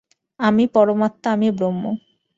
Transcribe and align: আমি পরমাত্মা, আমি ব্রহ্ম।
আমি 0.39 0.63
পরমাত্মা, 0.75 1.29
আমি 1.35 1.47
ব্রহ্ম। 1.51 1.83